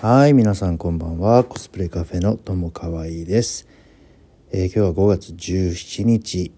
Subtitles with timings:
[0.00, 1.42] はい皆さんこんばんは。
[1.42, 3.66] コスプレカフェのともかわいいです、
[4.52, 6.52] えー、今日は5月17日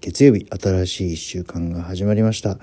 [0.00, 2.58] 月曜日新しい1週間が始まりました。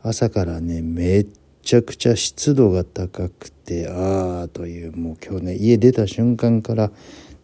[0.00, 1.26] 朝からねめっ
[1.60, 6.90] ちゃくちゃ湿度が高くてああというもう今日ね家出た瞬間から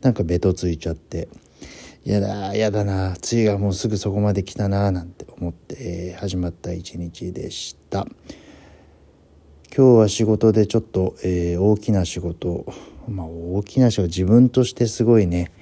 [0.01, 1.29] なんかベトついちゃって
[2.05, 8.07] やだやだな梅雨がもうすぐそこまで来たななんて思って、えー、始まった一日でした。
[9.73, 12.67] 今日は仕事でちょっと、えー、大きな仕事
[13.09, 15.53] まあ大きな仕事自分としてすごいね、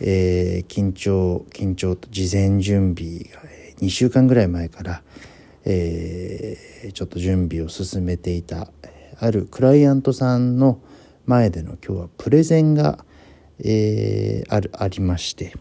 [0.00, 3.42] えー、緊張緊張と事前準備が
[3.80, 5.02] 2週間ぐらい前から、
[5.64, 8.68] えー、ちょっと準備を進めていた
[9.18, 10.78] あるクライアントさんの
[11.26, 13.04] 前での今日はプレゼンが、
[13.58, 15.52] えー、あるありまして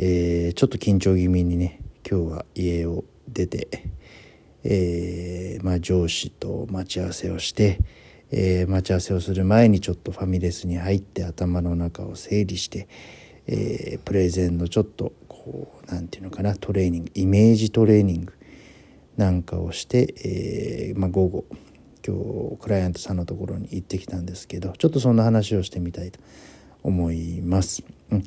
[0.00, 3.90] えー、ちょっと緊張気味にね今日は家を出て、
[4.70, 7.78] えー、まあ、上司と待ち合わせをして、
[8.30, 12.86] えー、待ち合わせをする前にちょっとファミレスに入って頭の中を整理して、
[13.46, 18.34] えプレゼンのちょっとこう何て言うのかなトレーニングイメージトレーニング
[19.16, 21.44] なんかをして、えまあ、午後
[22.06, 22.14] 今
[22.50, 26.20] 日クライアントさんのところに行ってきたんですけどちょっとそんな話をしてみたいと
[26.82, 27.82] 思います。
[28.10, 28.24] うん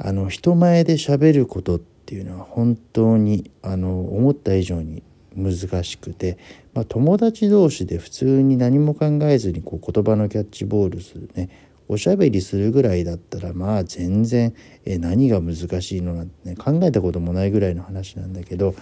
[0.00, 5.02] あの人前で喋ることっていうのは本当にあの思った以上に
[5.38, 6.38] 難しくて、
[6.74, 11.48] まあ、友達同士で普通に何も考えずにこう言葉のキャッチボールするね
[11.88, 18.74] おしゃべりするぐらいだったらまあ全然え何が難しいのなんてね考えたこともないぐらいの話なんだけど、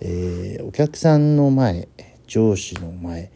[0.00, 1.88] えー、お客さんの前
[2.26, 3.30] 上司の前、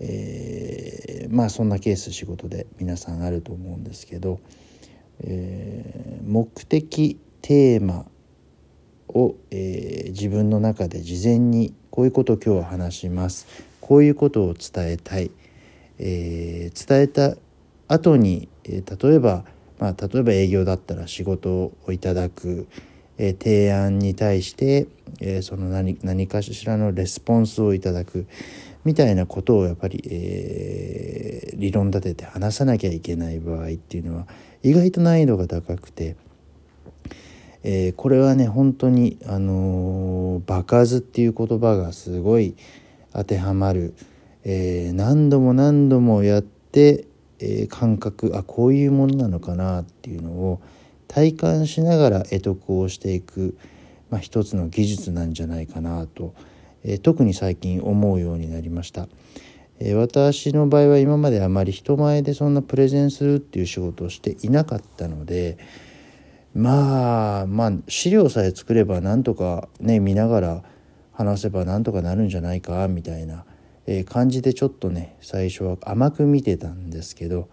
[0.00, 4.40] えー、まあそんなケース仕事で皆さんあると思うんですけど、
[5.20, 8.06] えー、目的テーマ
[9.08, 13.46] を、えー、自分の中で事前にこういうことを今日は話します。
[13.80, 15.30] こういうことを伝えたい、
[15.98, 17.36] えー、伝えた
[17.88, 19.46] 後に、えー、例えば、
[19.78, 22.68] まあ、例えば営業だったら仕事をいただく、
[23.16, 24.88] えー、提案に対して、
[25.22, 28.26] え、その何何かしらのレスポンスをいただく。
[28.84, 34.26] みたいなことをやっぱり、え、理論立てて話さなきゃいけない場合っていうのは
[34.62, 36.16] 意外と難易度が高くて、
[37.68, 42.54] えー、これはね本当にあのー、場数っていう言葉がすごい
[43.12, 43.96] 当てはまる、
[44.44, 47.08] えー、何度も何度もやって、
[47.40, 50.62] え、感覚あこういうものなのかなっていうのを
[51.08, 53.58] 体感しながら会得をしていく、
[54.10, 56.34] まあ、一つの技術なんじゃないかなと、
[56.84, 59.08] え、特に最近思うようになりました。
[59.80, 65.58] え私の場合は今まであまり人前でそんなプレゼンするっていう仕事をしていなかったので
[66.56, 70.62] まあまあ資料さえ作ればなんとかね見ながら
[71.12, 73.44] 話せばなんとかなるんじゃないかみたいな、
[73.86, 77.50] え感じでちょっとね最初は甘く見てたんですけど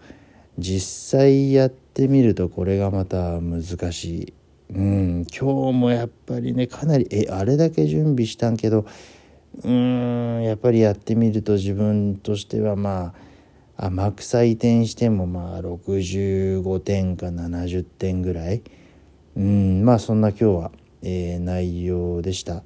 [0.58, 4.32] 実際やってみるとこれがまた難しい。
[4.70, 8.86] うん、今日もやっぱりねかなりえあれだけ準備したんけど
[9.62, 13.12] うんやっぱりやってみると自分としてはま
[13.76, 18.62] あ甘く採点してもまあ65点か70点ぐらい
[19.36, 20.72] うんまあそんな今日は、
[21.02, 22.62] えー、内容でした。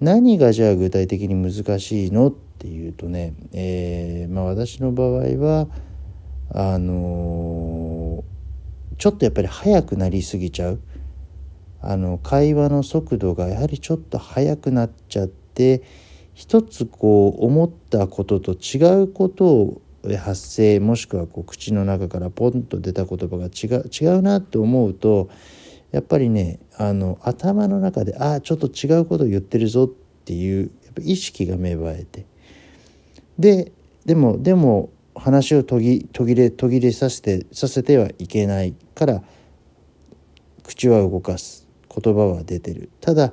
[0.00, 5.68] 何がじゃあ具体的に難しいのっていうとね、えー、まあ私の場合は
[6.54, 10.80] あのー、ちょっとやっぱり速くなりすぎちゃう。
[11.80, 15.82] あの会話の速度がやはりちょっと速くなっちゃって
[16.32, 19.82] 一つこう思ったことと違うことを
[20.20, 25.28] 発声もしくはこう口の中からポンと出た言葉が違う違うなと思うと
[25.92, 29.88] やっぱりねあの頭の中でああちょっと違うことを言ってるぞっ
[30.24, 32.26] ていうやっぱ意識が芽生えて。
[33.38, 33.72] で
[34.04, 39.22] でもでも話を途切途切れ途切れさせてさせてはいけないから
[40.64, 41.68] 口は動かす。
[41.94, 42.90] 言葉は出てる。
[43.00, 43.32] ただ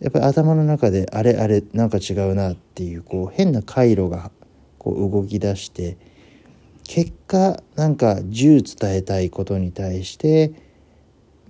[0.00, 4.30] やっぱり頭の中であれあれなんか違うなっていうこう変な回路が
[4.78, 5.96] こう動き出して
[6.84, 10.65] 結果なんか10伝えたいことに対して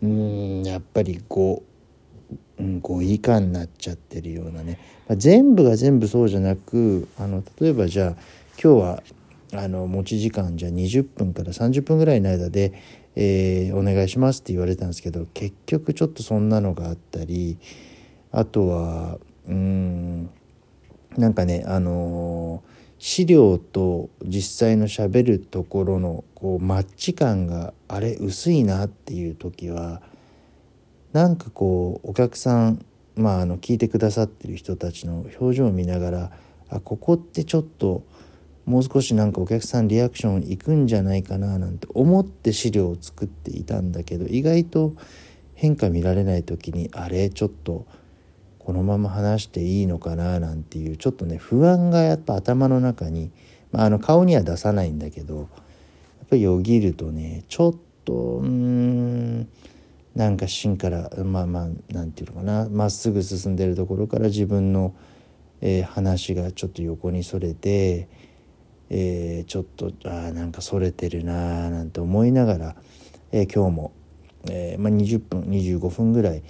[0.03, 1.63] うんやっぱり5、
[2.59, 4.79] うん、5以下になっちゃってるようなね、
[5.09, 8.11] まあ、全部が全部そうじゃなくあの例えばじゃあ
[8.63, 9.03] 今日は
[9.53, 12.73] あの持ち時間じゃあ20分から30分ぐらいの間で、
[13.15, 17.59] えー、お願いしますって言われたんですけど結局ちょっとそんなのがあったり
[18.33, 19.19] あとは
[19.49, 20.31] うん
[21.17, 22.63] なんかねあの
[22.99, 30.01] 資料と実際のしゃべるところのこうマッチ感があれ薄いなっていう時は
[31.13, 32.85] なんかこうお客さん
[33.15, 36.31] まああの聞いてくださってる人たちの表情を見ながら
[36.69, 38.05] あここってちょっと
[38.65, 44.95] もう少しなんかお客さんリアクションいくんじゃないかななんて思って資料を作っていたんだけど意外と
[45.55, 47.87] 変化見られない時にあれちょっと
[48.67, 53.31] このまま話していいのかななんていうちょっとね不安がやっぱ頭の中に、
[53.71, 55.47] まあ、あの顔には出さないんだけどやっ
[56.31, 57.75] ぱりよぎるとねちょっ
[58.05, 59.49] とうん
[60.17, 64.97] なんか芯からまあまあなんていうのかなまっすぐ進んでるところから自分の、
[65.61, 68.09] えー、話がちょっと横にそれて、
[68.91, 72.77] えー、ちょっとあなんかそれてるなーなんて思いながら、
[73.31, 73.93] えー、今日も、
[74.51, 76.43] えまあ、20分25分ぐらい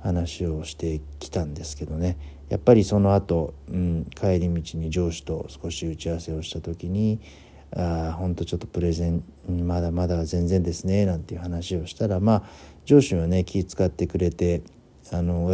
[0.00, 2.16] 話をしてきたんですけどね。
[2.48, 7.20] やっぱりその後、うん、帰り道に上司と少し打ち合わせをした時に
[7.76, 12.42] 「あ本当ちょっとプレゼンまだまだ全然ですね」なんていう話をしたらまあ
[12.84, 14.62] 上司はね気遣ってくれて
[15.12, 15.48] 「あの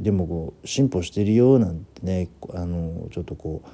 [0.00, 3.68] でもこう進歩してるよ」なんてねあのちょっとこう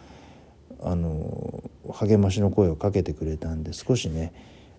[0.82, 1.62] あの
[1.93, 4.32] 励ましの声をかけてくれたんで少しね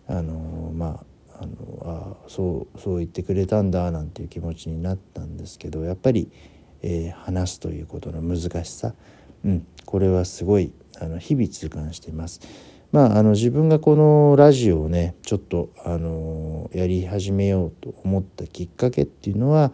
[0.05, 1.05] あのまあ
[1.41, 6.29] あのあそうそう言ってくれたんだなんていう気持ちになったんですけどやっぱり、
[6.81, 8.93] えー、話すということの難しさ、
[9.45, 12.41] うん、これはすごいあの日々痛感しています。
[12.91, 19.71] まあ、あの自分がこのラジオをねちょっとあのやり始めようと思ったきっかけっていうのは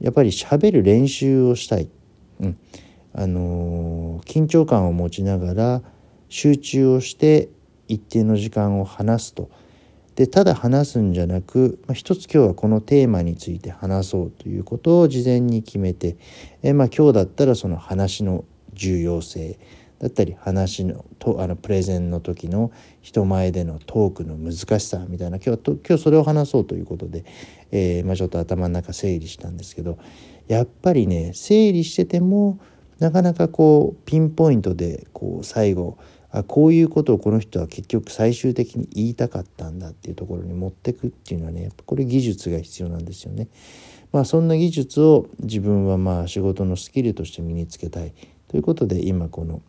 [0.00, 1.90] やっぱり喋る練習をしたい、
[2.40, 2.58] うん、
[3.12, 5.82] あの緊張感を持ちながら
[6.30, 7.50] 集中をして
[7.86, 9.50] 一定の時間を話すと。
[10.16, 16.16] でただ話すんじゃなく、まあ、一つ今日はこのテーマについて話そうということを事前に決めて
[16.62, 18.44] え、まあ、今日だったらその話の
[18.74, 19.58] 重要性
[19.98, 22.70] だったり話のとあのプレゼンの時の
[23.00, 27.24] 人前でのトークの難しさみたいな今日は今日それを話そうということで、
[27.72, 29.98] えー、まあ、ちょっと頭の中整理したんですけど
[30.46, 32.60] やっぱりね整理してても
[32.98, 35.98] なかなかこうピンポイントでこう最後
[36.34, 43.46] あこういうことをこの人は結局最終的に言いたかったんだっていうところに持ってくっていうのはねやっぱこれ技術が必要なんですよね。
[44.10, 48.12] まあそんな技術を自分はまあ仕事のスキルとして身につけたい
[48.48, 49.62] ということで今この、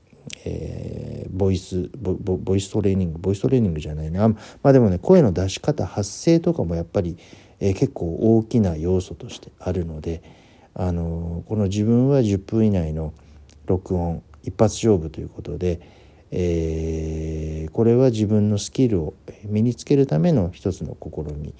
[0.43, 7.15] えー、ボイスボイストレーニングボイストレーニングじゃないなまあでもね声の出し方発声とかもやっぱり、
[7.59, 10.23] えー、結構大きな要素としてあるので、
[10.73, 13.13] あのー、この自分は10分以内の
[13.67, 16.04] 録音一発勝負ということで。
[16.31, 19.13] えー、これは自分のスキルを
[19.43, 21.53] 身につけるための一つの試み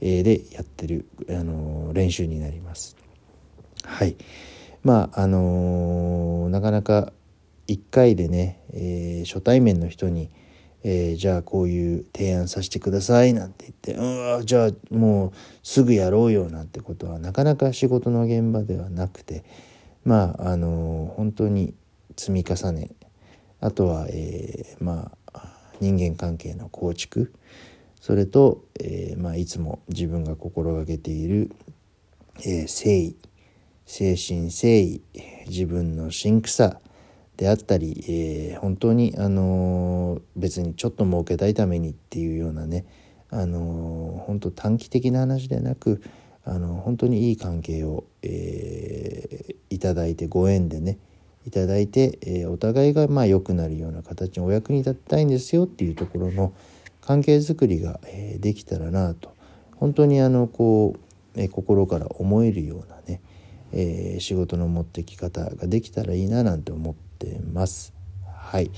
[0.00, 2.96] でやってる、あの練習になります。
[3.84, 4.16] はい
[4.82, 7.12] まああのなかなか
[7.68, 10.30] 1回でね、えー、初対面の人に、
[10.82, 13.94] えー、じゃあこういう提案させてくださいなんて言って
[14.38, 15.32] 「うんじゃあもう
[15.62, 19.44] すぐやろうよ」なんてことはなかなか仕事の現場ではなくて
[20.04, 21.74] まああの本当に
[22.16, 22.90] 積み重ね
[23.60, 25.46] あとは、えー、まあ
[25.80, 27.32] 人間関係の構築。
[28.00, 31.52] それと、えーまあ、いつも自分が心がけている、
[32.40, 33.16] えー、誠意。
[33.86, 35.02] 精神誠意
[35.48, 36.78] 自分の真さ
[37.36, 42.86] であったり、え、本当に、あの、別にちょっと儲けたいためにっていうようなね、
[43.30, 46.02] あの、本当短期的な話でなく、
[46.44, 50.98] あの本当にいい関係を、えー、いただいてご縁でね
[51.46, 56.52] いただいて、えー、お互いがまあ良くなるような形にお役に立ちたいんですよっていうところの
[57.00, 59.34] 関係づくりが、えー、できたらなと
[59.76, 63.20] 本当にあのこう、えー、心から思えるようなね、
[63.72, 67.94] えー、仕事の持ってき方ができたらいいななんて思ってます。
[68.24, 68.70] はい、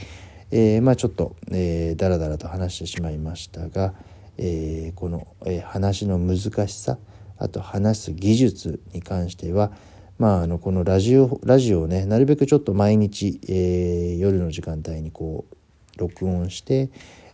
[0.50, 3.94] えー、まあちょっと、えー、だらだらと話してしまいましたが、
[4.38, 6.98] えー、この、えー、話の難しさ
[7.38, 9.72] あと話す技術に関しては
[10.22, 16.90] まあ、あのこのラジオラジオをねなるべくちょっと毎日、えー、夜の時間帯にこう録音して、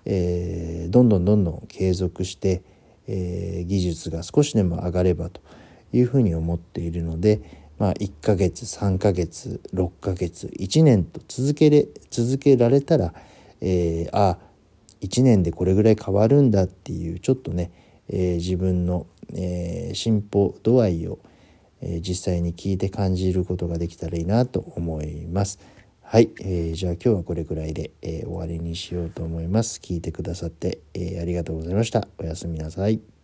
[0.07, 2.62] えー、どんどんどんどん継続して、
[3.07, 5.42] えー、技術が少しでも上がればと
[5.92, 7.42] いうふうに思っているので、
[7.78, 13.12] まあ、1ヶ月3ヶ月6ヶ月1年と続けれ続けられたら、
[13.61, 14.38] えー、あ
[15.02, 17.71] 1年でこれぐらい変わるんだっていうちょっとね、
[18.09, 21.18] えー、自分の、えー、進歩度合いを
[21.80, 25.58] え実際に聞いて感じることができたらいいなと思います。
[26.02, 29.78] はい、えー、じゃあ今日はこれくらいで、えー、終わりにしようと思います。
[29.82, 32.08] 聞いてくださって、えー、ありがとうございました。
[32.18, 33.17] おやすみなさい。